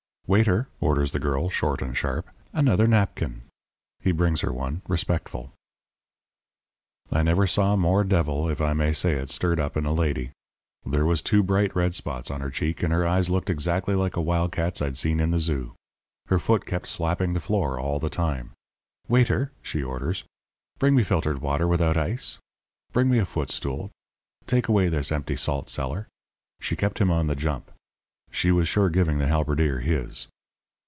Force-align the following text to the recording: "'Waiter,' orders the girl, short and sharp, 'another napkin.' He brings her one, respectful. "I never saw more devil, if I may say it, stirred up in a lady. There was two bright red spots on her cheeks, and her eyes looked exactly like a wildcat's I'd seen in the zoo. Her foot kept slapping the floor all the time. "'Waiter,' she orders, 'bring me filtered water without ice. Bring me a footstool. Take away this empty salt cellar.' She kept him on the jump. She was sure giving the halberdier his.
"'Waiter,' 0.27 0.69
orders 0.79 1.11
the 1.11 1.19
girl, 1.19 1.49
short 1.49 1.81
and 1.81 1.97
sharp, 1.97 2.29
'another 2.53 2.87
napkin.' 2.87 3.41
He 3.99 4.13
brings 4.13 4.39
her 4.39 4.53
one, 4.53 4.81
respectful. 4.87 5.51
"I 7.11 7.21
never 7.21 7.45
saw 7.45 7.75
more 7.75 8.05
devil, 8.05 8.47
if 8.47 8.61
I 8.61 8.71
may 8.71 8.93
say 8.93 9.15
it, 9.15 9.29
stirred 9.29 9.59
up 9.59 9.75
in 9.75 9.85
a 9.85 9.91
lady. 9.91 10.31
There 10.85 11.05
was 11.05 11.21
two 11.21 11.43
bright 11.43 11.75
red 11.75 11.93
spots 11.93 12.31
on 12.31 12.39
her 12.39 12.49
cheeks, 12.49 12.81
and 12.81 12.93
her 12.93 13.05
eyes 13.05 13.29
looked 13.29 13.49
exactly 13.49 13.93
like 13.93 14.15
a 14.15 14.21
wildcat's 14.21 14.81
I'd 14.81 14.95
seen 14.95 15.19
in 15.19 15.31
the 15.31 15.39
zoo. 15.41 15.73
Her 16.27 16.39
foot 16.39 16.65
kept 16.65 16.87
slapping 16.87 17.33
the 17.33 17.41
floor 17.41 17.77
all 17.77 17.99
the 17.99 18.09
time. 18.09 18.51
"'Waiter,' 19.09 19.51
she 19.61 19.83
orders, 19.83 20.23
'bring 20.79 20.95
me 20.95 21.03
filtered 21.03 21.39
water 21.41 21.67
without 21.67 21.97
ice. 21.97 22.37
Bring 22.93 23.09
me 23.09 23.19
a 23.19 23.25
footstool. 23.25 23.91
Take 24.47 24.69
away 24.69 24.87
this 24.87 25.11
empty 25.11 25.35
salt 25.35 25.67
cellar.' 25.67 26.07
She 26.61 26.77
kept 26.77 26.99
him 27.01 27.11
on 27.11 27.27
the 27.27 27.35
jump. 27.35 27.69
She 28.33 28.49
was 28.49 28.65
sure 28.69 28.89
giving 28.89 29.17
the 29.17 29.27
halberdier 29.27 29.79
his. 29.79 30.29